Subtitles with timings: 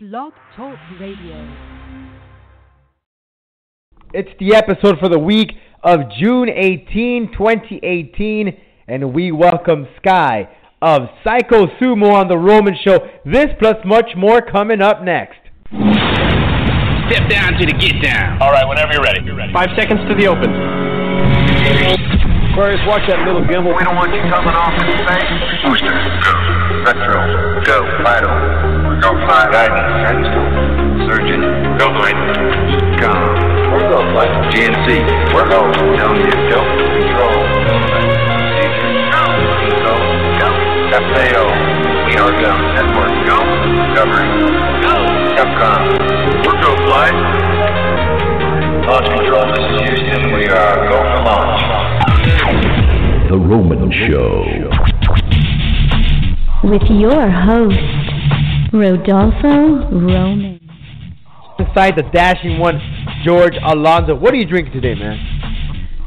[0.00, 1.56] Blog Talk Radio.
[4.14, 5.50] It's the episode for the week
[5.82, 8.56] of June 18, 2018,
[8.86, 10.48] and we welcome Skye
[10.80, 13.00] of Cyco Sumo on the Roman Show.
[13.24, 15.40] This plus much more coming up next.
[15.66, 18.40] Step down to the get down.
[18.40, 19.52] All right, whenever you're ready.
[19.52, 22.07] Five seconds to the open.
[22.58, 23.70] Aquarius, watch that little gimbal.
[23.70, 25.30] We don't want you coming off in space.
[25.62, 26.34] Booster, go.
[26.82, 27.22] Retro,
[27.62, 27.86] go.
[28.02, 28.34] Vital,
[28.98, 29.14] go.
[29.14, 29.46] Fly.
[29.46, 30.42] Guidance, guidance, go.
[31.06, 31.38] Surgeon,
[31.78, 31.86] go.
[31.94, 32.18] Flight.
[32.98, 33.14] Com.
[33.70, 34.02] We're go.
[34.10, 34.34] Flight.
[34.50, 35.06] GNC,
[35.38, 35.70] we're go.
[35.70, 36.58] Telling you, go.
[36.98, 37.38] Control.
[38.26, 39.22] Procedure, go.
[39.86, 39.94] Go.
[40.42, 40.50] Go.
[40.98, 41.46] FAO,
[42.10, 42.52] we are go.
[42.74, 43.38] Network, go.
[43.70, 44.26] Discovery,
[44.82, 44.94] go.
[45.38, 45.94] Capcom,
[46.42, 46.74] we're go.
[46.90, 47.14] Flight.
[48.82, 50.34] Launch control, this is Houston.
[50.34, 51.87] We are go for launch.
[52.48, 54.42] The Roman Show.
[56.64, 57.76] with your host,
[58.72, 60.58] Rodolfo Roman.
[61.58, 62.80] Beside the dashing one,
[63.22, 64.14] George Alonso.
[64.14, 65.18] What are you drinking today, man?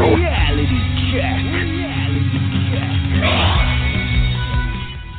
[0.00, 0.80] reality
[1.12, 1.54] check.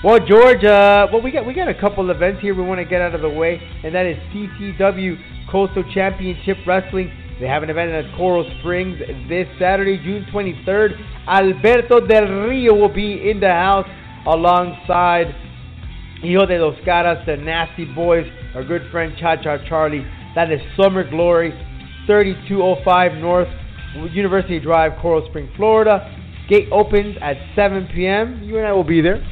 [0.05, 2.85] Well, George, uh, well, we got we got a couple events here we want to
[2.85, 5.17] get out of the way, and that is CCW
[5.49, 7.11] Coastal Championship Wrestling.
[7.39, 10.91] They have an event at Coral Springs this Saturday, June 23rd.
[11.27, 13.89] Alberto Del Rio will be in the house
[14.27, 15.33] alongside
[16.21, 20.05] Hijo de Dos Caras, the Nasty Boys, our good friend Cha Cha Charlie.
[20.35, 21.49] That is Summer Glory,
[22.05, 23.49] 3205 North
[24.11, 26.11] University Drive, Coral Spring, Florida.
[26.49, 28.43] Gate opens at 7 p.m.
[28.43, 29.25] You and I will be there.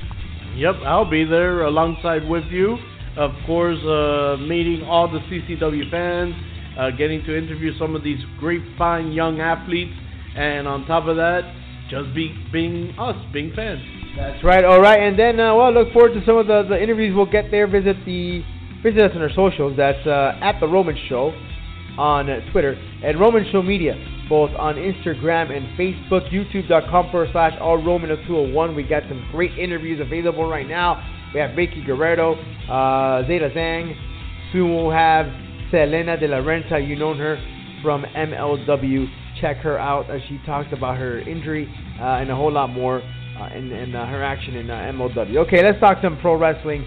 [0.55, 2.77] Yep, I'll be there alongside with you.
[3.17, 6.33] Of course, uh, meeting all the CCW fans,
[6.77, 9.93] uh, getting to interview some of these great, fine young athletes,
[10.35, 11.41] and on top of that,
[11.89, 13.81] just be being us, being fans.
[14.15, 14.63] That's right.
[14.63, 17.25] All right, and then uh, well, look forward to some of the, the interviews we'll
[17.25, 17.67] get there.
[17.67, 18.43] Visit the
[18.81, 19.75] visit us on our socials.
[19.77, 21.33] That's uh, at the Roman Show
[21.97, 23.93] on uh, Twitter and Roman Show Media,
[24.29, 26.31] both on Instagram and Facebook.
[26.31, 28.75] YouTube.com forward slash All Roman 201.
[28.75, 31.03] We got some great interviews available right now.
[31.33, 32.35] We have Vickie Guerrero,
[32.69, 33.95] uh, Zeta Zhang.
[34.51, 35.25] Soon we'll have
[35.71, 36.85] Salina De La Renta.
[36.85, 37.37] You know her
[37.81, 39.07] from MLW.
[39.41, 41.67] Check her out as she talks about her injury
[41.99, 43.01] uh, and a whole lot more
[43.39, 45.37] uh, and, and uh, her action in uh, MLW.
[45.47, 46.85] Okay, let's talk some pro wrestling.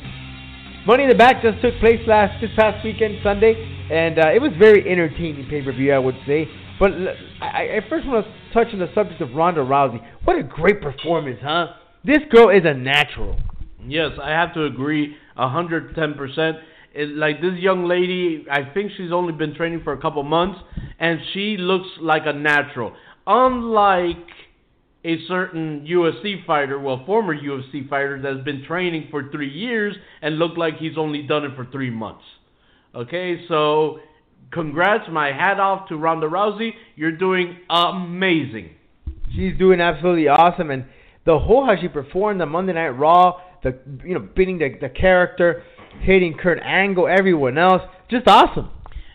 [0.86, 3.54] Money in the Bank just took place last this past weekend, Sunday,
[3.90, 6.46] and uh, it was very entertaining pay per view, I would say.
[6.78, 6.92] But
[7.40, 10.00] I, I first want to touch on the subject of Ronda Rousey.
[10.24, 11.68] What a great performance, huh?
[12.04, 13.38] This girl is a natural.
[13.86, 16.56] Yes, I have to agree, hundred ten percent.
[16.96, 20.58] Like this young lady, I think she's only been training for a couple months,
[20.98, 22.94] and she looks like a natural.
[23.26, 24.16] Unlike
[25.04, 30.38] a certain UFC fighter, well, former UFC fighter that's been training for three years and
[30.38, 32.24] looked like he's only done it for three months.
[32.94, 34.00] Okay, so
[34.50, 36.72] congrats, my hat off to Ronda Rousey.
[36.94, 38.70] You're doing amazing.
[39.34, 40.84] She's doing absolutely awesome, and
[41.24, 44.88] the whole how she performed on Monday Night Raw, the you know beating the the
[44.88, 45.62] character,
[46.00, 48.70] hitting Kurt Angle, everyone else, just awesome.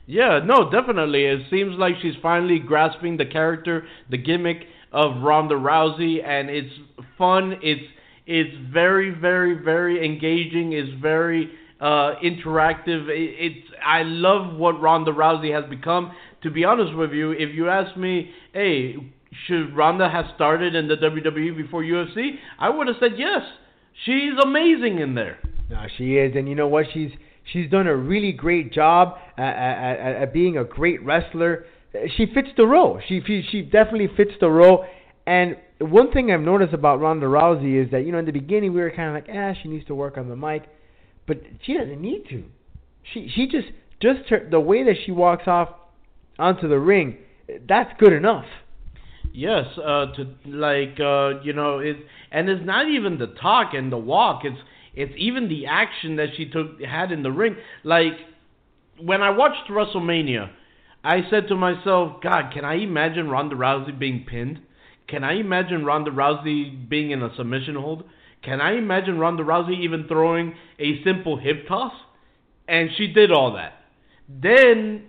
[0.06, 1.25] Yeah, no, definitely.
[1.25, 6.74] It seems like she's finally grasping the character, the gimmick of Ronda Rousey, and it's
[7.18, 7.60] fun.
[7.62, 7.84] It's
[8.25, 10.74] it's very, very, very engaging.
[10.74, 11.51] It's very
[11.81, 13.10] uh, interactive.
[13.10, 16.13] It, it's I love what Ronda Rousey has become.
[16.44, 18.95] To be honest with you, if you ask me, hey,
[19.48, 22.36] should Ronda have started in the WWE before UFC?
[22.60, 23.42] I would have said yes.
[24.06, 25.39] She's amazing in there.
[25.69, 26.86] No, she is, and you know what?
[26.94, 27.12] She's
[27.51, 31.66] she's done a really great job at, at, at, being a great wrestler.
[32.18, 33.01] She fits the role.
[33.07, 34.86] She she she definitely fits the role.
[35.25, 38.74] And one thing I've noticed about Ronda Rousey is that you know in the beginning
[38.74, 40.63] we were kind of like, ah, she needs to work on the mic,
[41.31, 42.44] but she doesn't need to.
[43.13, 43.69] She she just
[44.01, 45.69] just her, the way that she walks off
[46.38, 47.19] onto the ring,
[47.69, 48.44] that's good enough.
[49.33, 51.95] Yes, uh, to like uh, you know it,
[52.33, 54.42] and it's not even the talk and the walk.
[54.44, 54.57] It's
[54.94, 57.56] it's even the action that she took had in the ring.
[57.86, 58.12] Like
[59.00, 60.51] when I watched WrestleMania,
[61.01, 64.60] I said to myself, God, can I imagine Ronda Rousey being pinned?
[65.07, 68.04] Can I imagine Ronda Rousey being in a submission hold?
[68.44, 71.94] Can I imagine Ronda Rousey even throwing a simple hip toss?
[72.68, 73.74] And she did all that.
[74.28, 75.06] Then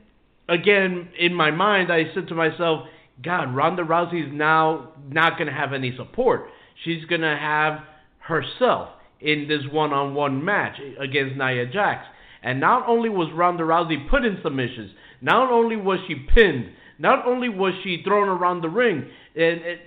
[0.49, 2.87] again, in my mind, I said to myself,
[3.23, 6.49] God, Ronda Rousey is now not going to have any support.
[6.85, 7.81] She's going to have
[8.19, 8.89] herself
[9.21, 12.07] in this one-on-one match against Nia Jax.
[12.43, 14.91] And not only was Ronda Rousey put in submissions,
[15.21, 19.79] not only was she pinned, not only was she thrown around the ring, and, and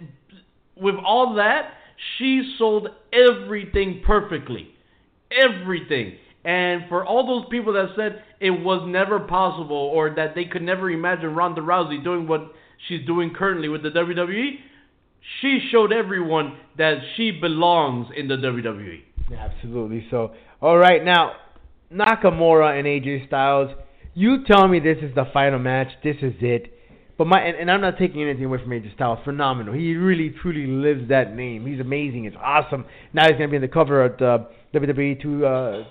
[0.78, 1.74] with all that,
[2.18, 4.70] she sold everything perfectly.
[5.32, 6.18] Everything.
[6.44, 10.62] And for all those people that said it was never possible or that they could
[10.62, 12.52] never imagine Ronda Rousey doing what
[12.88, 14.52] she's doing currently with the WWE,
[15.42, 19.02] she showed everyone that she belongs in the WWE.
[19.36, 20.06] Absolutely.
[20.12, 21.32] So, all right, now
[21.92, 23.72] Nakamura and AJ Styles.
[24.14, 25.88] You tell me this is the final match.
[26.04, 26.75] This is it.
[27.18, 29.20] But my and, and I'm not taking anything away from AJ Styles.
[29.24, 29.74] Phenomenal.
[29.74, 31.66] He really truly lives that name.
[31.66, 32.26] He's amazing.
[32.26, 32.86] It's awesome.
[33.14, 34.40] Now he's gonna be in the cover at uh,
[34.74, 35.84] WWE 2 uh,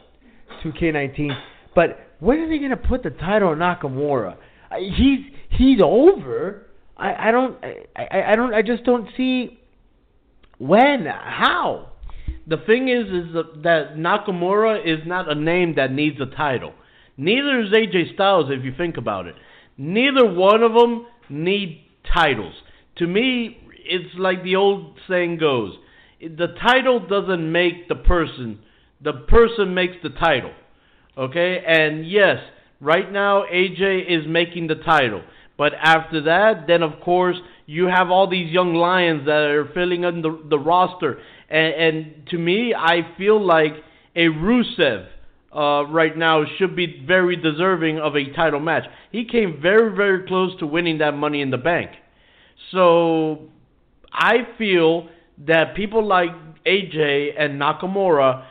[0.63, 1.31] 2K19.
[1.75, 4.37] But when are they gonna put the title on Nakamura?
[4.79, 6.67] He's he's over.
[6.97, 7.57] I I don't
[7.97, 9.59] I, I don't I just don't see
[10.59, 11.91] when how.
[12.47, 16.75] The thing is, is that Nakamura is not a name that needs a title.
[17.17, 19.35] Neither is AJ Styles, if you think about it.
[19.79, 22.55] Neither one of them need titles.
[22.97, 25.75] To me, it's like the old saying goes:
[26.21, 28.61] the title doesn't make the person;
[29.03, 30.53] the person makes the title.
[31.17, 32.39] Okay, and yes,
[32.81, 35.23] right now AJ is making the title.
[35.57, 37.37] But after that, then of course
[37.67, 41.19] you have all these young lions that are filling in the, the roster.
[41.49, 43.73] And, and to me, I feel like
[44.17, 45.07] a Rusev
[45.55, 48.85] uh, right now should be very deserving of a title match.
[49.13, 51.91] He came very, very close to winning that Money in the Bank.
[52.73, 53.51] So
[54.13, 55.09] I feel
[55.47, 56.31] that people like
[56.67, 58.47] AJ and Nakamura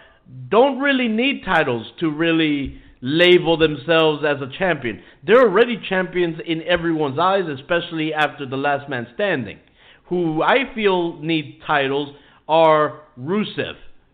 [0.49, 5.01] don't really need titles to really label themselves as a champion.
[5.25, 9.59] They're already champions in everyone's eyes, especially after the last man standing.
[10.05, 12.15] Who I feel need titles
[12.47, 13.73] are Rusev.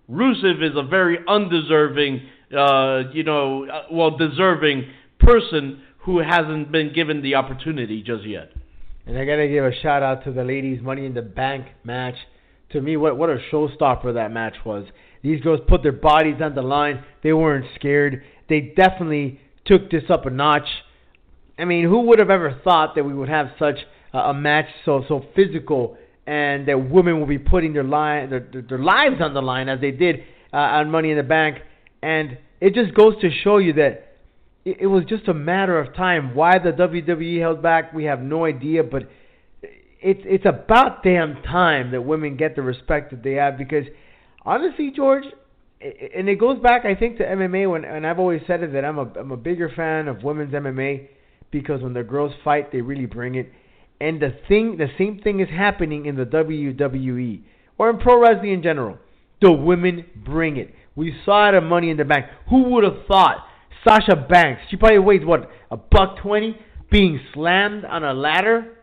[0.10, 2.22] Rusev is a very undeserving,
[2.56, 8.52] uh, you know, uh, well, deserving person who hasn't been given the opportunity just yet.
[9.06, 12.16] And I gotta give a shout out to the ladies' Money in the Bank match.
[12.72, 14.86] To me, what what a showstopper that match was.
[15.22, 17.04] These girls put their bodies on the line.
[17.24, 18.24] They weren't scared.
[18.48, 20.68] They definitely took this up a notch.
[21.58, 23.80] I mean, who would have ever thought that we would have such
[24.14, 28.80] a, match so so physical and that women will be putting their line their, their
[28.80, 31.58] lives on the line as they did uh, on Money in the Bank,
[32.02, 34.18] and it just goes to show you that
[34.66, 36.36] it, was just a matter of time.
[36.36, 39.10] Why the WWE held back, we have no idea, but
[40.02, 43.86] it's it's about damn time that women get the respect that they have because
[44.46, 45.26] honestly, George,
[45.82, 48.86] and it goes back I think to MMA when and I've always said it that
[48.86, 51.08] I'm a I'm a bigger fan of women's MMA
[51.52, 53.52] because when the girls fight, they really bring it.
[54.02, 57.42] And the thing, the same thing is happening in the WWE
[57.78, 58.98] or in pro wrestling in general.
[59.42, 60.74] The women bring it.
[61.00, 62.26] We saw at Money in the Bank.
[62.50, 63.46] Who would have thought
[63.88, 64.64] Sasha Banks?
[64.70, 66.58] She probably weighs what a buck twenty,
[66.92, 68.76] being slammed on a ladder.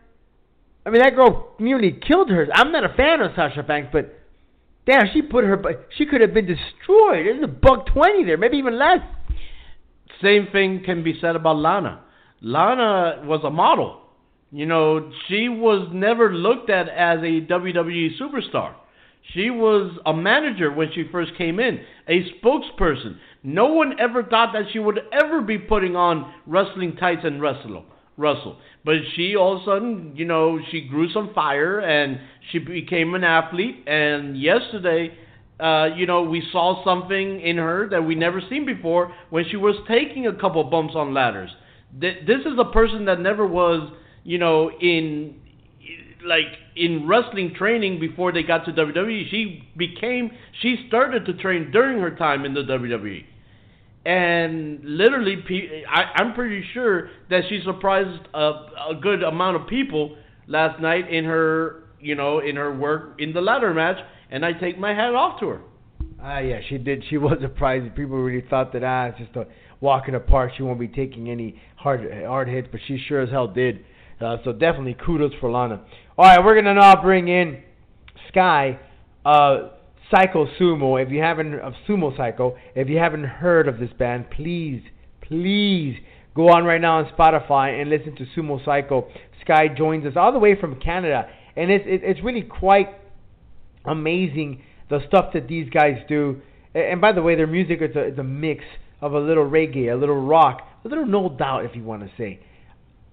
[0.83, 2.47] I mean, that girl nearly killed her.
[2.51, 4.17] I'm not a fan of Sasha Banks, but
[4.87, 5.61] damn, she put her.
[5.95, 7.27] She could have been destroyed.
[7.27, 8.97] There's a buck twenty there, maybe even less.
[10.19, 12.01] Same thing can be said about Lana.
[12.41, 14.01] Lana was a model.
[14.51, 18.73] You know, she was never looked at as a WWE superstar.
[19.33, 23.17] She was a manager when she first came in, a spokesperson.
[23.43, 27.85] No one ever thought that she would ever be putting on wrestling tights and wrestle.
[28.15, 28.57] Russell.
[28.83, 32.19] But she all of a sudden, you know, she grew some fire and
[32.51, 33.83] she became an athlete.
[33.85, 35.15] And yesterday,
[35.59, 39.57] uh, you know, we saw something in her that we never seen before when she
[39.57, 41.51] was taking a couple bumps on ladders.
[41.99, 43.91] Th- This is a person that never was,
[44.23, 45.35] you know, in
[46.25, 46.45] like
[46.75, 49.29] in wrestling training before they got to WWE.
[49.29, 50.31] She became,
[50.61, 53.23] she started to train during her time in the WWE
[54.07, 55.43] and literally,
[55.89, 58.37] I, I'm pretty sure that she surprised a,
[58.91, 60.15] a good amount of people
[60.47, 63.97] last night in her, you know, in her work in the ladder match,
[64.31, 65.61] and I take my hat off to her.
[66.21, 67.03] Ah, yeah, she did.
[67.09, 67.93] She was surprised.
[67.95, 69.45] People really thought that ah, it's just a
[69.81, 70.51] walk in the park.
[70.55, 73.83] She won't be taking any hard hard hits, but she sure as hell did.
[74.21, 75.81] Uh, so definitely kudos for Lana.
[76.19, 77.61] All right, we're gonna now bring in
[78.29, 78.79] Skye,
[79.23, 79.69] uh,
[80.11, 80.99] Cyco Sumo.
[80.99, 84.81] If you haven't of Sumo Cyco, if you haven't heard of this band, please,
[85.21, 85.95] please
[86.35, 89.11] go on right now on Spotify and listen to Sumo Cyco.
[89.41, 92.89] Skye joins us all the way from Canada, and it's it, it's really quite
[93.85, 96.41] amazing the stuff that these guys do.
[96.73, 98.63] And by the way, their music is a, is a mix
[99.01, 102.09] of a little reggae, a little rock, a little no doubt, if you want to
[102.17, 102.39] say.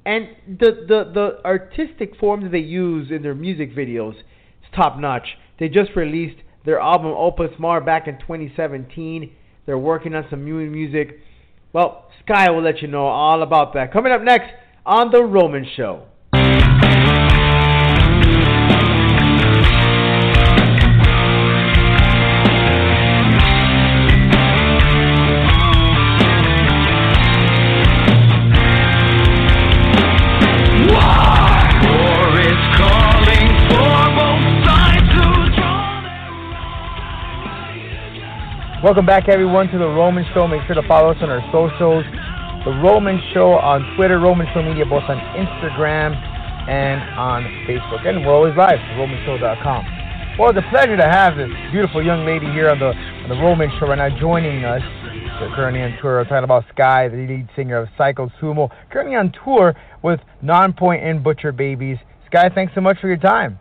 [0.06, 4.98] And the, the, the artistic form that they use in their music videos is top
[4.98, 5.26] notch.
[5.58, 9.32] They just released their album Opus Mar back in 2017.
[9.66, 11.20] They're working on some new music.
[11.72, 13.92] Well, Skye will let you know all about that.
[13.92, 14.52] Coming up next
[14.84, 16.04] on The Roman Show.
[38.84, 40.46] Welcome back, everyone, to the Roman Show.
[40.46, 42.04] Make sure to follow us on our socials.
[42.68, 46.12] The Roman Show on Twitter, Roman Show Media, both on Instagram
[46.68, 48.06] and on Facebook.
[48.06, 50.36] And we're always live romanshow.com.
[50.38, 53.40] Well, it's a pleasure to have this beautiful young lady here on the on the
[53.40, 54.82] Roman Show right now joining us.
[55.40, 56.22] They're currently on tour.
[56.28, 59.72] Talking about Skye, the lead singer of Cyco Sumo, currently on tour
[60.02, 61.96] with Nonpoint and Butcher Babies.
[62.26, 63.58] Skye, thanks so much for your time.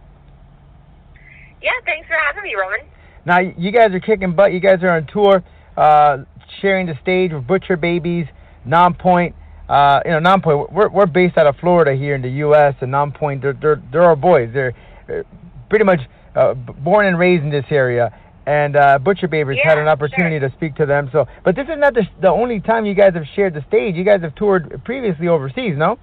[1.64, 2.92] Yeah, thanks for having me, Roman.
[3.26, 4.54] Now you guys are kicking butt.
[4.54, 5.44] You guys are on tour,
[5.78, 6.18] uh,
[6.62, 8.26] sharing the stage with Butcher Babies,
[8.68, 9.34] Nonpoint.
[9.70, 10.72] Uh, you know, Nonpoint.
[10.72, 12.76] We're we're based out of Florida here in the U.S.
[12.82, 13.42] and Nonpoint.
[13.42, 14.50] They're they're they're our boys.
[14.54, 14.74] They're
[15.70, 16.02] pretty much
[16.36, 18.14] uh, born and raised in this area.
[18.46, 21.10] And uh, Butcher Babies had an opportunity to speak to them.
[21.14, 23.96] So, but this is not the the only time you guys have shared the stage.
[23.96, 25.98] You guys have toured previously overseas, no?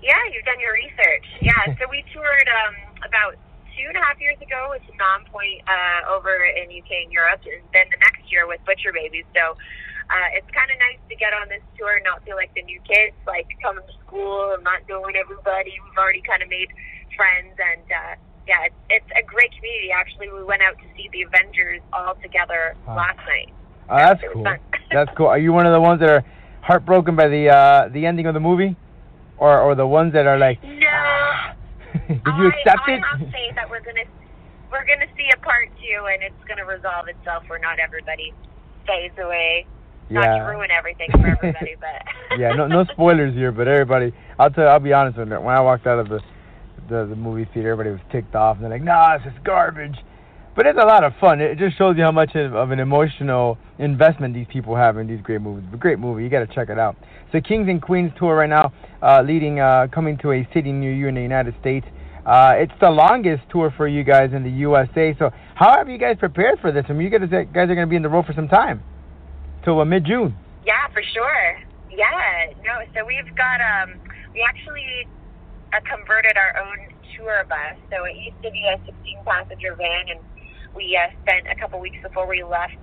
[0.00, 1.26] Yeah, you've done your research.
[1.42, 3.34] Yeah, so we toured um, about
[3.80, 7.64] two and a half years ago with Nonpoint uh, over in UK and Europe, and
[7.72, 9.24] then the next year with Butcher Babies.
[9.32, 9.56] So
[10.12, 12.60] uh, it's kind of nice to get on this tour and not feel like the
[12.68, 15.72] new kids, like coming to school and not knowing everybody.
[15.80, 16.68] We've already kind of made
[17.16, 18.12] friends, and uh,
[18.44, 19.96] yeah, it's, it's a great community.
[19.96, 23.00] Actually, we went out to see the Avengers all together Wow.
[23.00, 23.48] last night.
[23.88, 24.56] Oh, that's It was cool.
[24.92, 25.26] That's cool.
[25.30, 26.24] Are you one of the ones that are
[26.62, 28.74] heartbroken by the uh, the ending of the movie,
[29.38, 31.29] or or the ones that are like, No.
[32.08, 33.02] did you accept I, it?
[33.02, 34.06] I have faith that we're gonna
[34.70, 38.32] we're gonna see a part two, and it's gonna resolve itself where not everybody
[38.84, 39.66] stays away.
[40.10, 40.46] Not to Yeah.
[40.50, 42.02] ruin everything for everybody, but
[42.38, 45.40] yeah, no no spoilers here, but everybody, I'll tell, you, I'll be honest with you.
[45.40, 46.20] When I walked out of the
[46.88, 49.96] the, the movie theater, everybody was ticked off, and they're like, "Nah, it's just garbage."
[50.56, 51.40] But it's a lot of fun.
[51.40, 55.20] It just shows you how much of an emotional investment these people have in these
[55.22, 55.64] great movies.
[55.72, 56.24] A great movie.
[56.24, 56.96] You got to check it out.
[57.32, 60.92] So Kings and Queens tour right now, uh, leading, uh, coming to a city near
[60.92, 61.86] you in the United States.
[62.26, 65.14] Uh, it's the longest tour for you guys in the USA.
[65.18, 66.84] So how have you guys prepared for this?
[66.88, 68.82] I mean, you guys, guys are going to be in the road for some time,
[69.64, 70.34] till uh, mid June.
[70.66, 71.58] yeah, for sure.
[71.90, 72.84] Yeah, no.
[72.94, 73.98] So we've got um,
[74.34, 75.06] we actually
[75.72, 77.78] uh, converted our own tour bus.
[77.90, 80.20] So it used to be a 16 passenger van, and
[80.74, 82.74] we uh, spent a couple weeks before we left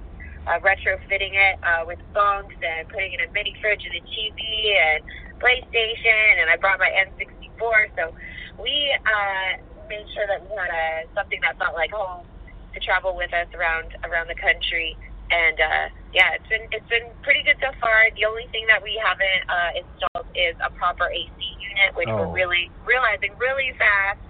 [0.48, 4.40] uh, retrofitting it uh, with bunks and putting in a mini fridge and a TV
[4.76, 5.04] and
[5.40, 6.42] PlayStation.
[6.42, 8.16] And I brought my N64, so
[8.62, 12.26] we uh, made sure that we had a, something that felt like home
[12.74, 14.96] to travel with us around around the country.
[15.30, 18.08] And uh, yeah, it's been it's been pretty good so far.
[18.16, 21.28] The only thing that we haven't uh, installed is a proper AC
[21.60, 22.16] unit, which Oh.
[22.16, 24.24] we're really realizing really fast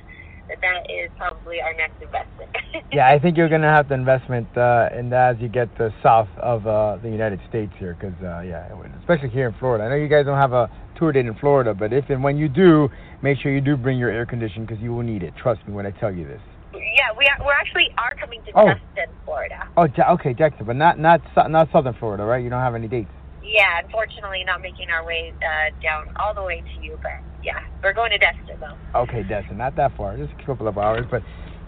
[0.50, 2.50] that is probably our next investment.
[2.94, 5.94] yeah, I think you're gonna have to investment uh, in that as you get to
[6.02, 8.68] south of uh, the United States here, because uh, yeah,
[9.00, 9.84] especially here in Florida.
[9.84, 12.38] I know you guys don't have a tour date in Florida, but if and when
[12.38, 12.90] you do,
[13.22, 15.34] make sure you do bring your air conditioning because you will need it.
[15.36, 16.42] Trust me when I tell you this.
[16.74, 18.68] Yeah, we are, we're actually are coming to Oh.
[18.68, 19.68] Destin, Florida.
[19.78, 22.44] Oh, okay, Jackson, but not not not Southern Florida, right?
[22.44, 23.12] You don't have any dates.
[23.48, 27.14] Yeah, unfortunately, not making our way uh, down all the way to you, but
[27.44, 29.00] yeah, we're going to Destin though.
[29.00, 31.06] Okay, Destin, not that far, just a couple of hours.
[31.10, 31.24] But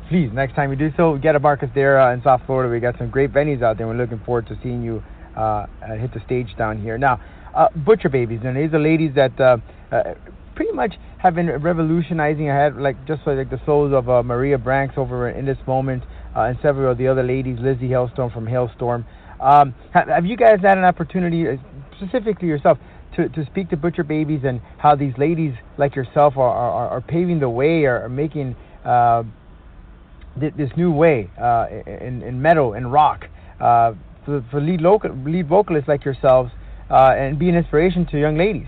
[0.10, 2.70] please, next time you do so, get a Marcus there uh, in South Florida.
[2.72, 3.88] We got some great venues out there.
[3.88, 5.02] We're looking forward to seeing you
[5.38, 5.40] uh,
[5.82, 6.98] uh, hit the stage down here.
[6.98, 7.22] Now,
[7.56, 9.58] uh, Butcher Babies, and these are ladies that uh,
[9.92, 10.16] uh,
[10.56, 14.98] pretty much have been revolutionizing ahead, like just like the souls of uh, Maria Brink
[14.98, 16.04] over in this moment,
[16.36, 19.06] uh, and several of the other ladies, Lizzie Hailstorm from Halestorm.
[19.40, 21.46] Um, have, have you guys had an opportunity,
[22.00, 22.78] specifically yourself,
[23.16, 27.02] to, to speak to Butcher Babies and how these ladies like yourself are, are, are
[27.02, 29.24] paving the way or are making uh,
[30.40, 33.26] thi- this new way uh, in, in metal and rock
[33.60, 33.94] uh,
[34.26, 36.52] for, for lead, local, lead vocalists like yourselves
[36.90, 38.68] uh, and be an inspiration to young ladies?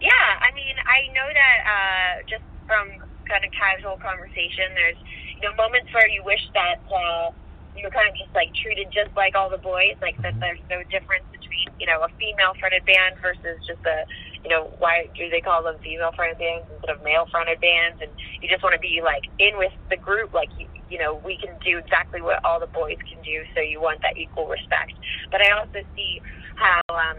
[0.00, 2.88] Yeah, I mean, I know that uh, just from
[3.28, 4.98] kind of casual conversation, there's
[5.38, 7.30] you know moments where you wish that uh,
[7.76, 10.60] you were kind of just like treated just like all the boys, like that there's
[10.70, 14.04] no difference between you know a female fronted band versus just a
[14.44, 17.98] you know why do they call them female fronted bands instead of male fronted bands,
[18.02, 18.10] and
[18.40, 21.36] you just want to be like in with the group, like you you know we
[21.38, 24.92] can do exactly what all the boys can do, so you want that equal respect.
[25.30, 26.20] But I also see
[26.56, 26.80] how.
[26.90, 27.18] um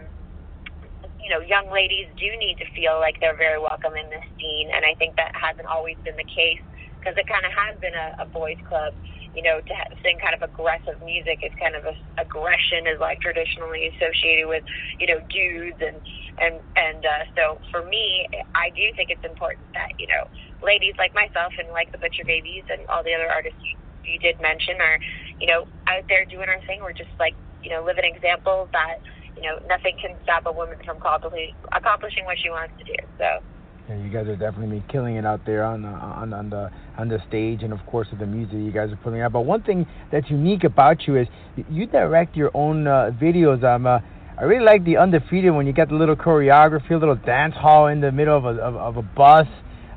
[1.20, 4.68] you know, young ladies do need to feel like they're very welcome in this scene,
[4.74, 6.60] and I think that hasn't always been the case
[6.98, 8.92] because it kind of has been a, a boys' club.
[9.34, 13.18] You know, to sing kind of aggressive music is kind of a, aggression is like
[13.18, 14.62] traditionally associated with,
[15.02, 15.98] you know, dudes and
[16.38, 20.30] and and uh, so for me, I do think it's important that you know,
[20.62, 23.74] ladies like myself and like the Butcher Babies and all the other artists you,
[24.06, 24.98] you did mention are,
[25.42, 26.80] you know, out there doing our thing.
[26.80, 29.02] We're just like, you know, living examples that
[29.36, 32.98] you know, nothing can stop a woman from accomplishing what she wants to do.
[33.18, 33.42] So,
[33.88, 37.08] Yeah, you guys are definitely killing it out there on the on, on the on
[37.08, 39.32] the stage, and of course with the music you guys are putting out.
[39.32, 41.28] But one thing that's unique about you is
[41.68, 43.62] you direct your own uh, videos.
[43.62, 43.98] Um, uh,
[44.38, 47.88] I really like the undefeated when you get the little choreography, a little dance hall
[47.88, 49.46] in the middle of a of, of a bus.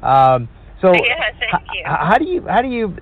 [0.03, 0.49] Um,
[0.81, 1.79] so Yeah, thank you.
[1.79, 2.93] h- how do you how do you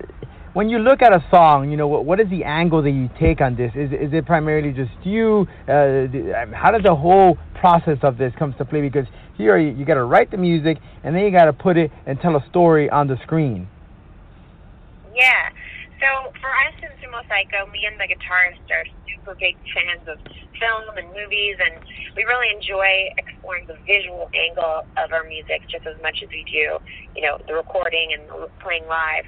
[0.56, 3.10] when you look at a song, you know, what, what is the angle that you
[3.20, 3.70] take on this?
[3.74, 5.46] Is is it primarily just you?
[5.68, 8.80] Uh, um, how does the whole process of this comes to play?
[8.80, 9.04] Because
[9.36, 11.92] here you, you got to write the music and then you got to put it
[12.06, 13.68] and tell a story on the screen.
[15.14, 15.52] yeah.
[16.00, 20.16] So for us in Sumo Cyco, me and the guitarist are super big fans of
[20.56, 21.84] film and movies, and
[22.16, 26.44] we really enjoy exploring the visual angle of our music just as much as we
[26.48, 26.80] do,
[27.14, 28.24] you know, the recording and
[28.60, 29.24] playing live.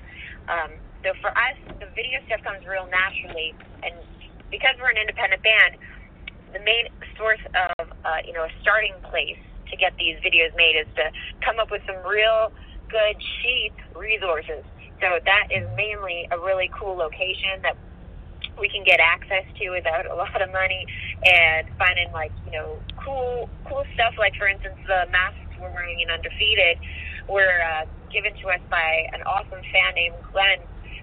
[0.48, 0.72] Um,
[1.08, 3.96] so for us, the video stuff comes real naturally, and
[4.52, 5.80] because we're an independent band,
[6.52, 9.40] the main source of uh, you know a starting place
[9.72, 11.08] to get these videos made is to
[11.40, 12.52] come up with some real
[12.92, 14.60] good cheap resources.
[15.00, 17.76] So that is mainly a really cool location that
[18.60, 20.84] we can get access to without a lot of money
[21.24, 26.00] and finding like you know cool cool stuff like for instance the masks we're wearing
[26.00, 26.76] in undefeated
[27.30, 30.58] were uh, given to us by an awesome fan named Glenn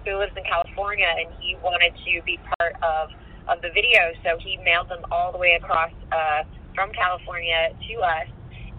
[0.06, 3.10] who lives in California and he wanted to be part of
[3.50, 4.14] of the video.
[4.22, 6.42] So he mailed them all the way across uh,
[6.74, 8.26] from California to us.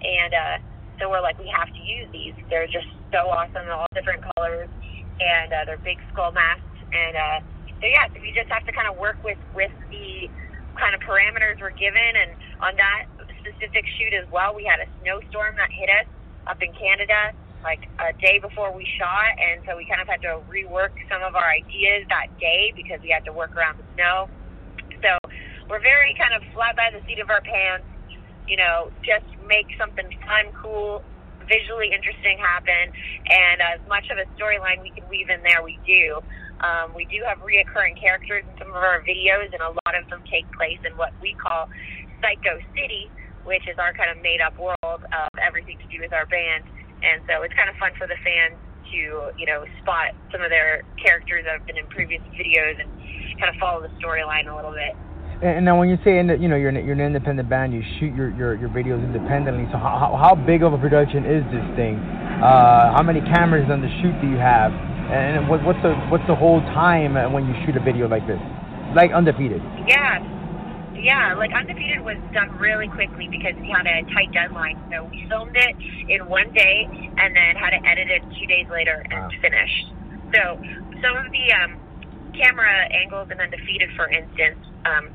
[0.03, 0.57] And uh,
[0.99, 2.33] so we're like we have to use these.
[2.49, 3.67] They're just so awesome.
[3.69, 4.69] All different colors.
[5.19, 6.63] And uh, they're big skull masks.
[6.91, 7.39] And uh,
[7.79, 10.31] so yeah, so we just have to kind of work with with the
[10.79, 13.09] kind of parameters we're given, and on that
[13.41, 16.05] specific shoot as well, we had a snowstorm that hit us
[16.45, 20.21] up in Canada like a day before we shot, and so we kind of had
[20.21, 23.87] to rework some of our ideas that day because we had to work around the
[23.95, 24.29] snow.
[25.01, 25.17] So
[25.69, 27.85] we're very kind of fly by the seat of our pants,
[28.47, 31.03] you know, just make something fun, cool,
[31.47, 32.91] visually interesting happen,
[33.27, 36.21] and as much of a storyline we can weave in there, we do.
[36.59, 40.09] Um, we do have reoccurring characters in some of our videos, and a lot of
[40.09, 41.69] them take place in what we call
[42.23, 43.11] Cyco City,
[43.45, 46.63] which is our kind of made up world of everything to do with our band.
[47.03, 48.57] And so it's kind of fun for the fans
[48.91, 52.89] to, you know, spot some of their characters that have been in previous videos and
[53.39, 54.95] kind of follow the storyline a little bit.
[55.37, 58.09] And now, when you say you know you're an, you're an independent band, you shoot
[58.15, 59.69] your, your, your videos independently.
[59.69, 62.01] So how, how big of a production is this thing?
[62.41, 64.73] Uh, how many cameras on the shoot do you have?
[64.73, 68.41] And what, what's the what's the whole time when you shoot a video like this,
[68.95, 69.61] like undefeated?
[69.85, 70.25] Yeah.
[70.97, 74.77] Yeah, like Undefeated was done really quickly because we had a tight deadline.
[74.91, 75.75] So we filmed it
[76.09, 79.29] in one day and then had to edit it edited two days later and Wow.
[79.41, 79.91] finished.
[80.33, 80.59] So
[81.01, 81.71] some of the um,
[82.33, 85.09] camera angles in Undefeated, for instance, um,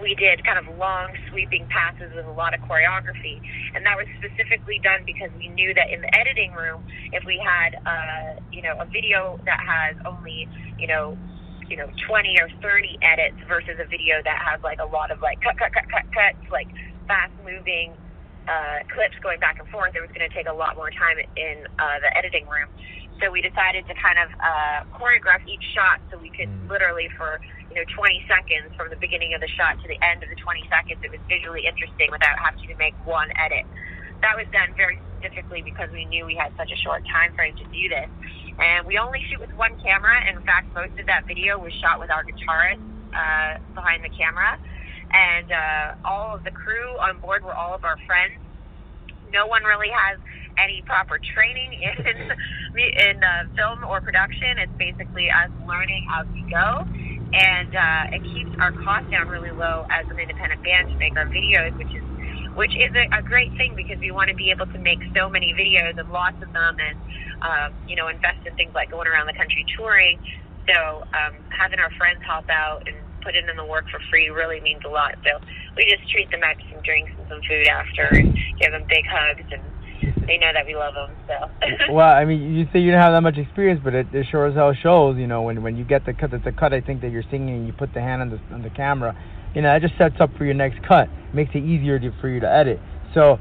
[0.00, 3.40] we did kind of long sweeping passes with a lot of choreography
[3.74, 7.40] and that was specifically done because we knew that in the editing room if we
[7.40, 11.16] had uh you know a video that has only you know
[11.68, 15.20] you know 20 or 30 edits versus a video that has like a lot of
[15.22, 16.68] like cut cut cut cut cuts like
[17.06, 17.92] fast moving
[18.46, 21.18] uh clips going back and forth it was going to take a lot more time
[21.18, 22.70] in uh the editing room
[23.20, 27.40] so we decided to kind of uh choreograph each shot so we could literally for
[27.70, 30.38] you know 20 seconds from the beginning of the shot to the end of the
[30.38, 31.00] 20 seconds.
[31.02, 33.66] It was visually interesting without having to make one edit.
[34.22, 34.96] That was done very
[35.26, 38.08] specifically because we knew we had such a short time frame to do this.
[38.58, 40.28] And we only shoot with one camera.
[40.30, 42.80] In fact, most of that video was shot with our guitarist
[43.14, 44.58] uh, behind the camera.
[45.12, 48.34] And uh, all of the crew on board were all of our friends.
[49.32, 50.18] No one really has
[50.58, 52.32] any proper training in
[52.76, 54.58] in uh, film or production.
[54.58, 56.86] It's basically us learning as we go
[57.32, 61.16] and uh, it keeps our cost down really low as an independent band to make
[61.16, 62.05] our videos, which is
[62.56, 65.28] which is a, a great thing because we want to be able to make so
[65.28, 66.96] many videos and lots of them, and
[67.42, 70.18] um, you know invest in things like going around the country touring.
[70.66, 74.60] So um, having our friends help out and put in the work for free really
[74.60, 75.14] means a lot.
[75.22, 75.38] So
[75.76, 78.84] we just treat them out to some drinks and some food after, and give them
[78.88, 79.62] big hugs and
[80.26, 81.10] they know that we love them.
[81.26, 81.92] So.
[81.92, 84.46] well, I mean, you say you don't have that much experience, but it, it sure
[84.46, 85.16] as hell shows.
[85.16, 86.72] You know, when when you get the cut, a cut.
[86.72, 89.16] I think that you're singing and you put the hand on the on the camera.
[89.56, 91.08] You know, that just sets up for your next cut.
[91.32, 92.78] Makes it easier to, for you to edit.
[93.14, 93.38] So,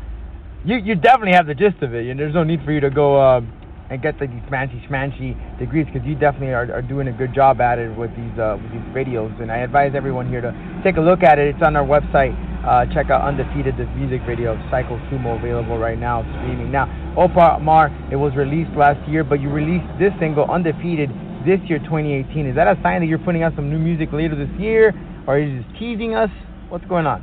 [0.63, 2.89] you you definitely have the gist of it, and there's no need for you to
[2.89, 3.19] go.
[3.19, 3.51] Um,
[3.89, 7.34] and get the, these fancy schmancy degrees because you definitely are, are doing a good
[7.36, 9.30] job at it with these uh, with these videos.
[9.41, 10.49] And I advise everyone here to
[10.84, 11.54] take a look at it.
[11.54, 12.34] It's on our website.
[12.65, 16.71] Uh, check out Undefeated, the music video of Cyco Sumo, available right now, streaming.
[16.71, 21.13] Now, Opus Mar, it was released last year, but you released this single, Undefeated,
[21.45, 22.47] this year, 2018.
[22.47, 25.35] Is that a sign that you're putting out some new music later this year, or
[25.35, 26.29] are you just teasing us?
[26.69, 27.21] What's going on?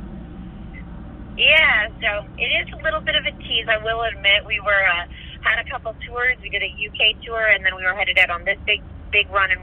[1.37, 3.65] Yeah, so it is a little bit of a tease.
[3.65, 5.05] I will admit we were uh,
[5.41, 6.37] had a couple tours.
[6.43, 9.29] We did a UK tour, and then we were headed out on this big big
[9.33, 9.49] run.
[9.49, 9.61] And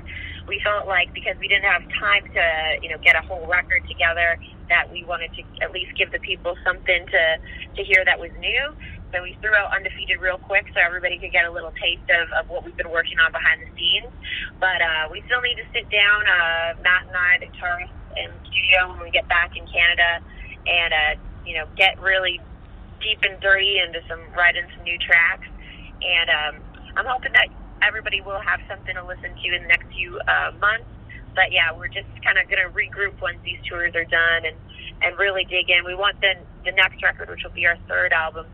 [0.49, 2.45] we felt like because we didn't have time to
[2.83, 4.35] you know get a whole record together,
[4.69, 7.23] that we wanted to at least give the people something to
[7.77, 8.75] to hear that was new.
[9.15, 12.31] So we threw out undefeated real quick, so everybody could get a little taste of,
[12.39, 14.11] of what we've been working on behind the scenes.
[14.59, 18.31] But uh, we still need to sit down, uh, Matt and I, the guitarist, in
[18.49, 20.25] studio when we get back in Canada,
[20.67, 22.41] and uh, you know get really
[23.01, 25.49] deep and dirty into some writing some new tracks
[26.03, 26.55] and um,
[26.97, 27.49] I'm hoping that
[27.83, 30.89] everybody will have something to listen to in the next few uh, months.
[31.35, 34.57] But yeah, we're just kind of going to regroup once these tours are done and
[35.01, 35.85] and really dig in.
[35.87, 38.47] We want the the next record, which will be our third album,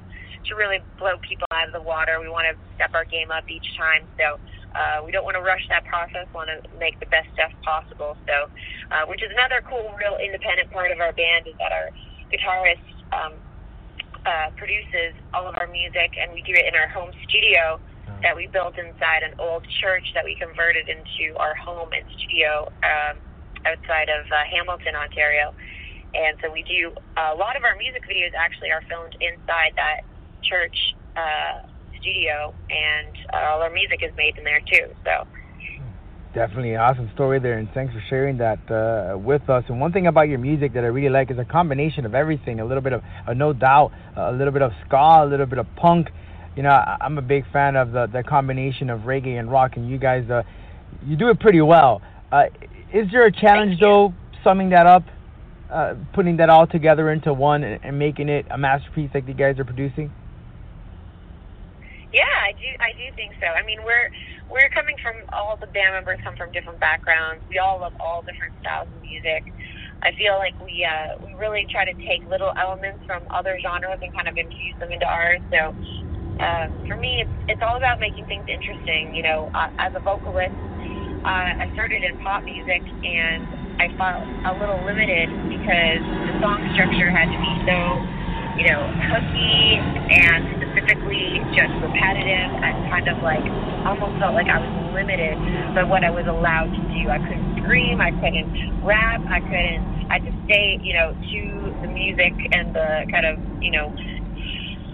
[0.46, 2.20] to really blow people out of the water.
[2.20, 4.04] We want to step our game up each time.
[4.18, 4.38] So
[4.76, 6.28] uh, we don't want to rush that process.
[6.34, 8.16] Want to make the best stuff possible.
[8.28, 8.52] So,
[8.92, 11.88] uh, which is another cool, real independent part of our band is that our
[12.28, 13.32] guitarist um,
[14.26, 17.80] uh, produces all of our music, and we do it in our home studio
[18.22, 22.70] that we built inside an old church that we converted into our home and studio
[22.82, 23.16] um,
[23.66, 25.54] outside of uh, Hamilton, Ontario.
[26.14, 30.00] And so we do a lot of our music videos actually are filmed inside that
[30.42, 31.66] church uh,
[32.06, 34.94] studio, and uh, all our music is made in there too.
[35.04, 35.26] So
[36.36, 39.64] Definitely an awesome story there, and thanks for sharing that uh, with us.
[39.68, 42.60] And one thing about your music that I really like is a combination of everything.
[42.60, 45.58] A little bit of, uh, no doubt, a little bit of ska, a little bit
[45.58, 46.08] of punk.
[46.54, 49.78] You know, I, I'm a big fan of the, the combination of reggae and rock,
[49.78, 50.42] and you guys, uh,
[51.06, 52.02] you do it pretty well.
[52.30, 52.44] Uh,
[52.92, 54.12] is there a challenge though,
[54.44, 55.04] summing that up,
[55.70, 59.32] uh, putting that all together into one, and, and making it a masterpiece like you
[59.32, 60.12] guys are producing?
[62.66, 62.74] Do.
[62.82, 63.46] I do think so.
[63.46, 64.10] I mean, we're
[64.50, 67.46] we're coming from all the band members come from different backgrounds.
[67.46, 69.46] We all love all different styles of music.
[70.02, 74.02] I feel like we uh, we really try to take little elements from other genres
[74.02, 75.38] and kind of infuse them into ours.
[75.54, 75.70] So
[76.42, 79.14] uh, for me, it's it's all about making things interesting.
[79.14, 80.58] You know, uh, as a vocalist,
[81.22, 83.46] uh, I started in pop music and
[83.78, 87.76] I felt a little limited because the song structure had to be so
[88.56, 88.80] you know,
[89.12, 93.44] hooky and specifically just repetitive and kind of like
[93.84, 95.36] almost felt like I was limited
[95.76, 97.08] by what I was allowed to do.
[97.08, 101.40] I couldn't scream, I couldn't rap, I couldn't I to stay, you know, to
[101.82, 103.90] the music and the kind of, you know,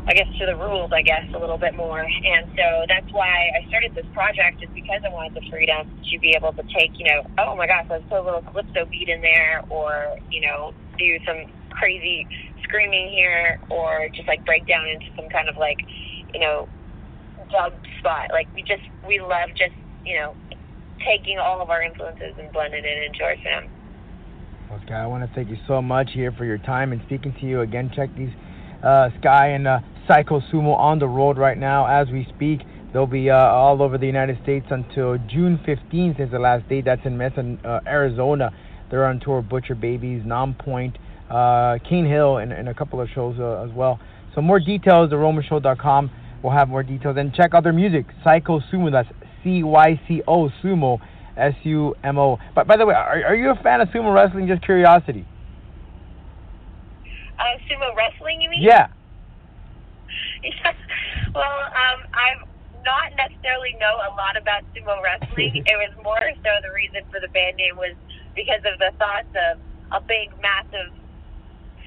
[0.08, 2.00] I guess to the rules, I guess, a little bit more.
[2.00, 6.18] And so that's why I started this project is because I wanted the freedom to
[6.18, 9.08] be able to take, you know, oh my gosh, let's put a little calypso beat
[9.08, 12.26] in there or, you know, do some crazy
[12.64, 15.78] screaming here or just like break down into some kind of like,
[16.32, 16.68] you know,
[17.50, 18.30] dub spot.
[18.30, 20.34] Like we just we love just, you know,
[21.04, 23.68] taking all of our influences and blending it into our sound.
[24.70, 27.34] Well, Skye, I want to thank you so much here for your time and speaking
[27.40, 27.90] to you again.
[27.94, 28.32] Check these
[28.82, 32.60] uh, Skye and uh, Cyco Sumo on the road right now as we speak.
[32.92, 36.84] They'll be uh, all over the United States until June 15th is the last date.
[36.84, 38.50] That's in Mesa, uh, Arizona.
[38.90, 40.96] They're on tour Butcher Babies, Nonpoint,
[41.32, 43.98] uh, Cane Hill, and, and a couple of shows uh, as well.
[44.34, 46.10] So more details, theromanshow.com.
[46.42, 47.16] We'll have more details.
[47.18, 48.92] And check out their music, Cyco Sumo.
[48.92, 49.08] That's
[49.42, 51.00] C-Y-C-O Sumo,
[51.36, 52.38] S-U-M-O.
[52.54, 54.46] But by the way, are, are you a fan of sumo wrestling?
[54.46, 55.26] Just curiosity.
[57.38, 58.62] Uh, sumo wrestling, you mean?
[58.62, 58.88] Yeah.
[60.42, 60.74] Yeah.
[61.32, 62.42] Well, um, I've
[62.82, 65.62] not necessarily know a lot about sumo wrestling.
[65.66, 67.94] it was more so the reason for the band name was
[68.34, 70.90] because of the thoughts of a big, massive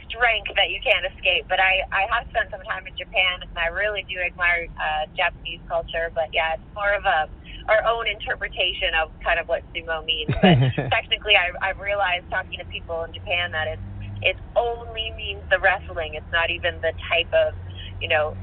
[0.08, 1.46] strength that you can't escape.
[1.50, 5.10] But I, I have spent some time in Japan, and I really do admire uh,
[5.18, 6.14] Japanese culture.
[6.14, 7.30] But yeah, it's more of a
[7.66, 10.30] our own interpretation of kind of what sumo means.
[10.46, 10.58] But
[10.94, 13.86] technically, I, I've realized talking to people in Japan that it's
[14.22, 16.16] it only means the wrestling.
[16.16, 17.58] It's not even the type of
[18.00, 18.38] you know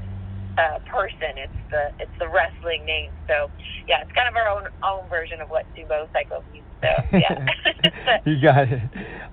[0.57, 1.37] uh, person.
[1.39, 3.13] It's the it's the wrestling name.
[3.25, 3.49] So
[3.87, 6.69] yeah, it's kind of our own own version of what sumo cyco means.
[6.83, 7.45] So yeah.
[8.25, 8.81] you got it.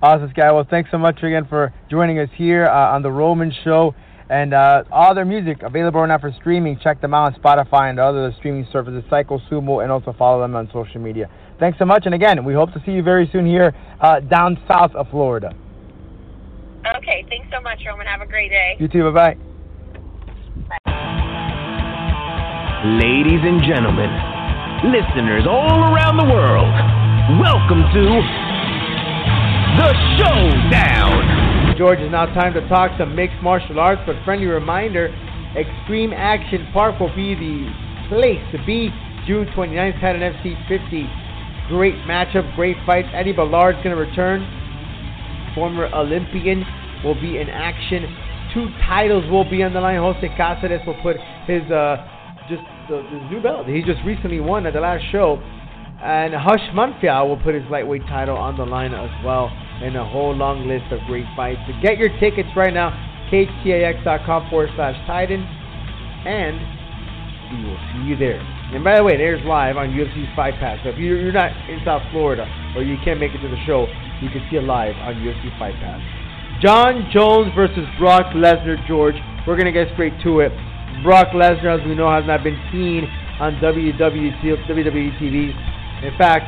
[0.01, 0.51] Awesome, Skye.
[0.51, 3.93] Well, thanks so much again for joining us here uh, on the Roman Show.
[4.29, 6.79] And uh, all their music available right now for streaming.
[6.81, 10.55] Check them out on Spotify and other streaming services, Cyco Sumo, and also follow them
[10.55, 11.29] on social media.
[11.59, 12.03] Thanks so much.
[12.05, 15.53] And again, we hope to see you very soon here uh, down south of Florida.
[16.97, 18.07] Okay, thanks so much, Roman.
[18.07, 18.77] Have a great day.
[18.79, 19.11] You too.
[19.11, 19.51] Bye bye.
[22.97, 24.09] Ladies and gentlemen,
[24.89, 26.65] listeners all around the world,
[27.39, 28.03] welcome to
[29.77, 31.77] the Showdown.
[31.77, 35.07] George, it's now time to talk some mixed martial arts, but friendly reminder
[35.55, 37.71] Extreme Action Park will be the
[38.09, 38.89] place to be
[39.27, 41.07] June 29th, Titan FC 50.
[41.69, 43.07] Great matchup, great fights.
[43.13, 44.43] Eddie Ballard's going to return.
[45.55, 46.65] Former Olympian
[47.03, 48.03] will be in action.
[48.53, 49.99] Two titles will be on the line.
[49.99, 51.15] Jose Cáceres will put
[51.47, 51.95] his uh,
[52.49, 53.67] just his new belt.
[53.67, 55.41] He just recently won at the last show.
[56.01, 59.49] And Hush Manfiao will put his lightweight title on the line as well.
[59.81, 61.59] And a whole long list of great fights.
[61.67, 62.89] So get your tickets right now.
[63.31, 65.41] cagetix.com forward slash Titan.
[66.25, 66.57] And
[67.53, 68.41] we will see you there.
[68.73, 70.79] And by the way, there's live on UFC's Fight Pass.
[70.83, 73.61] So if you're, you're not in South Florida or you can't make it to the
[73.65, 73.85] show,
[74.21, 75.99] you can see it live on UFC Fight Pass.
[76.61, 79.15] Jon Jones versus Brock Lesnar, George.
[79.45, 80.53] We're going to get straight to it.
[81.03, 83.09] Brock Lesnar, as we know, has not been seen
[83.41, 85.51] on WWE, WWE TV.
[86.03, 86.45] In fact,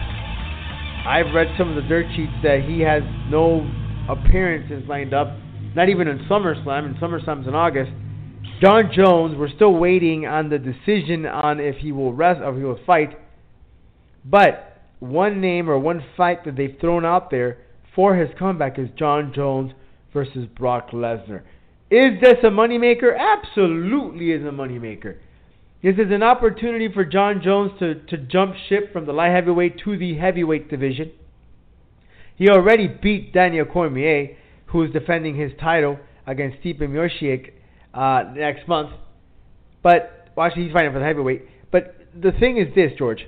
[1.08, 3.70] I've read some of the dirt sheets that he has no
[4.10, 5.38] appearances lined up,
[5.76, 7.92] not even in SummerSlam, and SummerSlam's in August.
[8.62, 12.58] Jon Jones, we're still waiting on the decision on if he will rest or if
[12.58, 13.18] he will fight.
[14.26, 17.60] But one name or one fight that they've thrown out there
[17.96, 19.74] for his comeback is Jon Jones
[20.14, 21.42] versus Brock Lesnar.
[21.92, 23.16] Is this a moneymaker?
[23.16, 25.18] Absolutely is a moneymaker.
[25.84, 29.80] This is an opportunity for Jon Jones to, to jump ship from the light heavyweight
[29.84, 31.12] to the heavyweight division.
[32.38, 37.52] He already beat Daniel Cormier, who is defending his title against Stipe Miocic
[37.94, 38.92] uh, next month.
[39.84, 41.44] But well, actually, he's fighting for the heavyweight.
[41.70, 43.26] But the thing is this, George.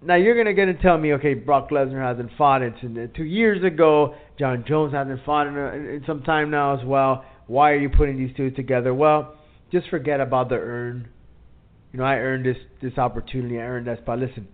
[0.00, 2.72] Now you're gonna get to tell me, okay, Brock Lesnar hasn't fought it
[3.14, 4.14] two years ago.
[4.38, 7.26] Jon Jones hasn't fought in, in some time now as well.
[7.46, 8.94] Why are you putting these two together?
[8.94, 9.36] Well,
[9.72, 11.08] just forget about the earn.
[11.92, 13.58] You know, I earned this this opportunity.
[13.58, 14.18] I earned that spot.
[14.18, 14.48] Listen,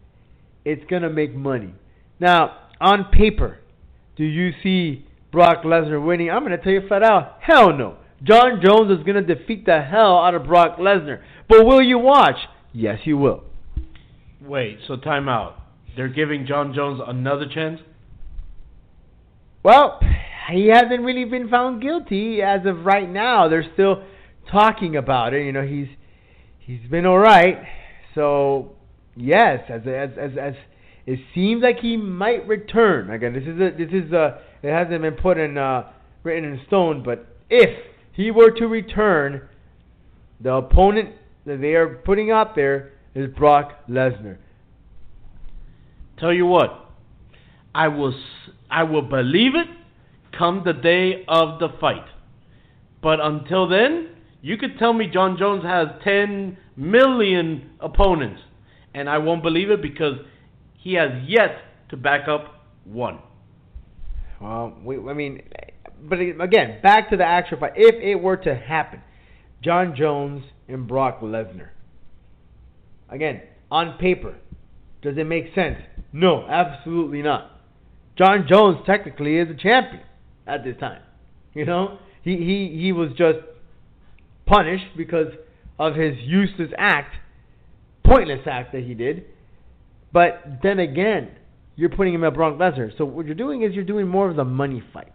[0.65, 1.75] it's gonna make money.
[2.19, 3.59] Now, on paper,
[4.17, 6.31] do you see Brock Lesnar winning?
[6.31, 7.97] I'm gonna tell you flat out, hell no.
[8.23, 11.23] Jon Jones is gonna defeat the hell out of Brock Lesnar.
[11.49, 12.37] But will you watch?
[12.73, 13.45] Yes, you will.
[14.41, 15.57] Wait, so time out.
[15.97, 17.81] They're giving Jon Jones another chance?
[19.63, 19.99] Well,
[20.51, 23.49] he hasn't really been found guilty as of right now.
[23.49, 24.05] They're still
[24.51, 25.45] talking about it.
[25.45, 25.89] You know, he's
[26.59, 27.59] he's been all right.
[28.15, 28.73] So
[29.17, 30.55] yes, as as as, as
[31.07, 33.11] it seems like he might return.
[33.11, 35.91] Again, this is a this is a it hasn't been put in uh,
[36.23, 37.71] written in stone, but if
[38.13, 39.49] he were to return,
[40.41, 44.39] the opponent that they are putting out there is Brock Lesnar.
[46.19, 46.91] Tell you what,
[47.75, 48.15] I will
[48.71, 49.69] I will believe it
[50.37, 52.07] come the day of the fight.
[53.03, 54.16] But until then,
[54.47, 58.41] you could tell me Jon Jones has 10 million opponents,
[58.95, 60.19] and I won't believe it because
[60.79, 61.57] he has yet
[61.89, 63.19] to back up one.
[64.41, 65.43] Well, we, I mean,
[66.01, 67.73] but again, back to the actual fight.
[67.75, 69.01] If it were to happen,
[69.65, 71.71] Jon Jones and Brock Lesnar.
[73.09, 74.37] Again, on paper,
[75.03, 75.79] does it make sense?
[76.13, 77.51] No, absolutely not.
[78.17, 80.05] Jon Jones technically is a champion
[80.47, 81.03] at this time.
[81.53, 83.39] You know, he he he was just
[84.47, 85.33] punished because
[85.79, 87.15] of his useless act,
[88.05, 89.25] pointless act that he did.
[90.13, 91.31] But then again,
[91.75, 92.97] you're putting him at Brock Lesnar.
[92.97, 95.13] So what you're doing is you're doing more of the money fight.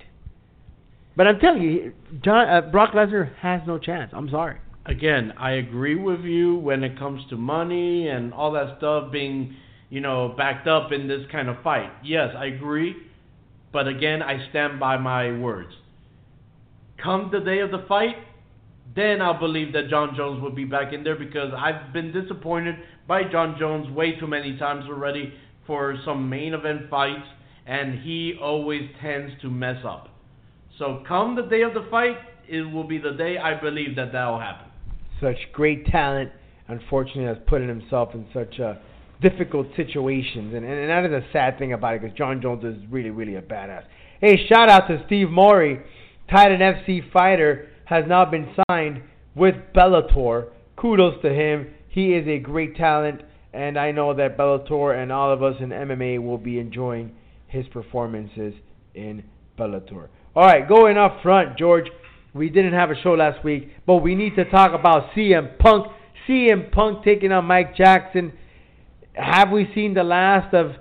[1.18, 4.12] But I'm telling you, Jon uh, Brock Lesnar has no chance.
[4.14, 4.58] I'm sorry.
[4.86, 9.56] Again, I agree with you when it comes to money and all that stuff being,
[9.90, 11.92] you know, backed up in this kind of fight.
[12.04, 12.96] Yes, I agree.
[13.74, 15.72] But again, I stand by my words.
[17.02, 18.16] Come the day of the fight,
[18.96, 22.76] then I'll believe that Jon Jones will be back in there because I've been disappointed
[23.08, 25.34] by Jon Jones way too many times already
[25.66, 27.28] for some main event fights,
[27.66, 30.10] and he always tends to mess up.
[30.78, 32.18] So come the day of the fight,
[32.50, 34.68] it will be the day I believe that that will happen.
[35.22, 36.32] Such great talent,
[36.68, 38.82] unfortunately, has put himself in such a
[39.22, 42.76] difficult situations, and, and that is a sad thing about it because Jon Jones is
[42.90, 43.84] really, really a badass.
[44.20, 45.80] Hey, shout out to Steve Mowry,
[46.30, 49.02] Titan FC fighter, has now been signed
[49.36, 50.48] with Bellator.
[50.78, 51.68] Kudos to him.
[51.90, 53.22] He is a great talent,
[53.54, 57.12] and I know that Bellator and all of us in MMA will be enjoying
[57.48, 58.54] his performances
[58.96, 59.24] in
[59.60, 60.08] Bellator.
[60.34, 61.88] All right, going up front, George.
[62.34, 65.88] We didn't have a show last week, but we need to talk about CM Punk.
[66.30, 68.32] CM Punk taking on Mike Jackson.
[69.12, 70.72] Have we seen the last of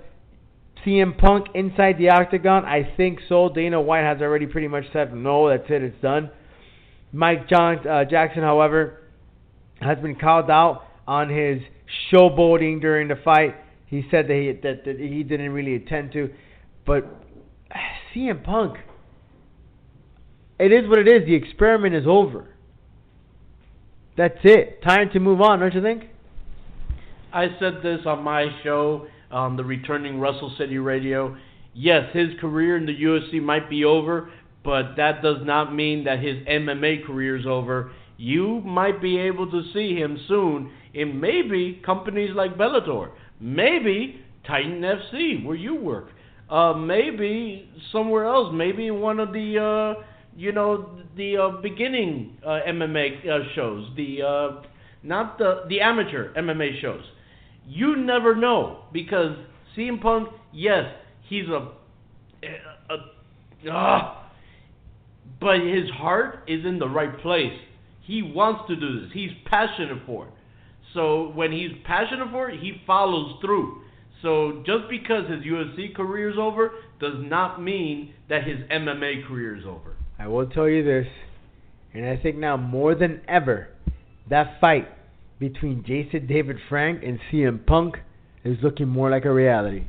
[0.85, 2.63] CM Punk inside the octagon?
[2.63, 3.49] I think so.
[3.53, 5.49] Dana White has already pretty much said no.
[5.49, 5.83] That's it.
[5.83, 6.31] It's done.
[7.11, 9.01] Mike John, uh, Jackson, however,
[9.81, 11.61] has been called out on his
[12.11, 13.55] showboating during the fight.
[13.87, 16.29] He said that he that, that he didn't really intend to,
[16.85, 17.05] but
[18.15, 18.77] CM Punk
[20.61, 21.25] it is what it is.
[21.25, 22.47] The experiment is over.
[24.15, 24.83] That's it.
[24.83, 26.03] Time to move on, don't you think?
[27.33, 31.35] I said this on my show on the returning Russell City Radio.
[31.73, 34.29] Yes, his career in the UFC might be over,
[34.63, 37.91] but that does not mean that his MMA career is over.
[38.17, 44.81] You might be able to see him soon in maybe companies like Bellator, maybe Titan
[44.81, 46.09] FC where you work,
[46.49, 50.03] uh, maybe somewhere else, maybe in one of the uh,
[50.35, 54.61] you know the uh, beginning uh, MMA uh, shows, the uh,
[55.03, 57.03] not the the amateur MMA shows.
[57.67, 59.35] You never know because
[59.75, 60.85] CM Punk, yes,
[61.27, 61.69] he's a,
[62.89, 62.95] a,
[63.69, 64.20] a uh,
[65.39, 67.57] but his heart is in the right place.
[68.01, 69.09] He wants to do this.
[69.13, 70.33] He's passionate for it.
[70.93, 73.81] So when he's passionate for it, he follows through.
[74.21, 79.55] So just because his UFC career is over does not mean that his MMA career
[79.55, 79.95] is over.
[80.19, 81.07] I will tell you this,
[81.93, 83.69] and I think now more than ever,
[84.29, 84.87] that fight
[85.39, 87.95] between Jason David Frank and CM Punk
[88.43, 89.85] is looking more like a reality.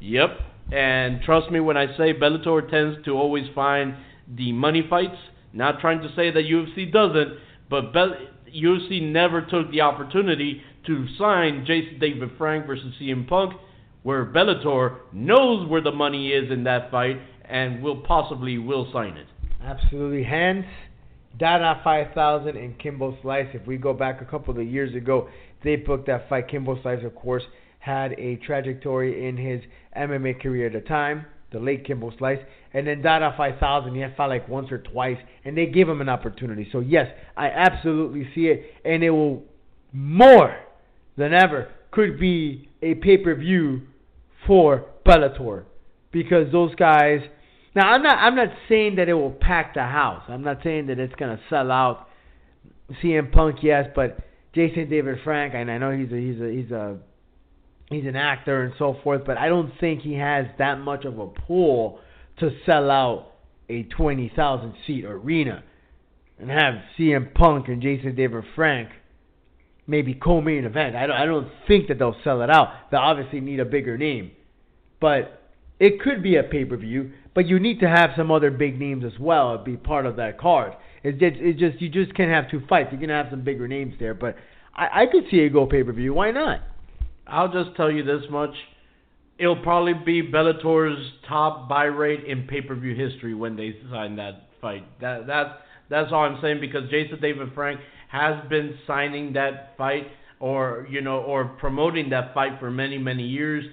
[0.00, 0.30] Yep.
[0.72, 3.94] And trust me when I say Bellator tends to always find
[4.36, 5.16] the money fights.
[5.52, 7.38] Not trying to say that UFC doesn't,
[7.70, 13.54] but Be- UFC never took the opportunity to sign Jason David Frank versus CM Punk,
[14.02, 19.16] where Bellator knows where the money is in that fight and will possibly will sign
[19.16, 19.26] it.
[19.62, 20.22] Absolutely.
[20.22, 20.66] Hence,
[21.38, 23.48] Dada 5000 and Kimbo Slice.
[23.54, 25.28] If we go back a couple of years ago,
[25.62, 26.48] they booked that fight.
[26.48, 27.42] Kimbo Slice, of course,
[27.78, 29.60] had a trajectory in his
[29.96, 32.40] MMA career at the time, the late Kimbo Slice.
[32.72, 36.00] And then Dada 5000, he had fought like once or twice, and they gave him
[36.00, 36.68] an opportunity.
[36.70, 37.06] So, yes,
[37.36, 39.42] I absolutely see it, and it will
[39.92, 40.56] more
[41.16, 43.82] than ever could be a pay per view
[44.46, 45.64] for Bellator
[46.12, 47.20] because those guys
[47.74, 50.22] now I'm not I'm not saying that it will pack the house.
[50.28, 52.06] I'm not saying that it's gonna sell out.
[53.02, 54.18] CM Punk, yes, but
[54.54, 56.98] Jason David Frank, and I know he's a he's a he's a
[57.90, 61.18] he's an actor and so forth, but I don't think he has that much of
[61.18, 62.00] a pull
[62.40, 63.32] to sell out
[63.68, 65.62] a twenty thousand seat arena
[66.38, 68.90] and have CM Punk and Jason David Frank
[69.86, 70.94] maybe co-main event.
[70.94, 72.90] I don't I don't think that they'll sell it out.
[72.90, 74.32] They obviously need a bigger name,
[75.00, 75.42] but
[75.78, 78.80] it could be a pay per view but you need to have some other big
[78.80, 80.72] names as well be part of that card.
[81.04, 82.88] It's just, it's just you just can't have two fights.
[82.90, 84.34] You're gonna have some bigger names there, but
[84.74, 86.14] I, I could see a go pay per view.
[86.14, 86.62] Why not?
[87.28, 88.54] I'll just tell you this much:
[89.38, 94.16] it'll probably be Bellator's top buy rate in pay per view history when they sign
[94.16, 94.84] that fight.
[95.00, 95.50] That that's
[95.88, 97.80] that's all I'm saying because Jason David Frank
[98.10, 100.06] has been signing that fight
[100.40, 103.64] or you know or promoting that fight for many many years.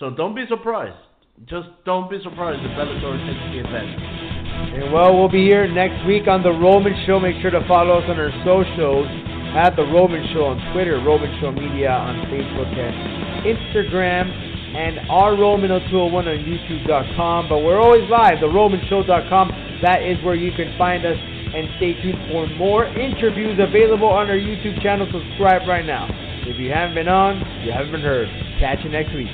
[0.00, 0.98] So don't be surprised.
[1.46, 4.92] Just don't be surprised if Bellator takes the event.
[4.92, 7.18] Well, we'll be here next week on The Roman Show.
[7.18, 11.28] Make sure to follow us on our socials at The Roman Show on Twitter, Roman
[11.40, 14.26] Show Media on Facebook and Instagram.
[14.72, 17.48] and our Roman 201 on YouTube.com.
[17.48, 19.80] But we're always live, theromanshow.com.
[19.84, 21.18] That is where you can find us.
[21.52, 25.06] And stay tuned for more interviews available on our YouTube channel.
[25.12, 26.08] Subscribe right now.
[26.48, 28.28] If you haven't been on, you haven't been heard.
[28.58, 29.28] Catch you next week.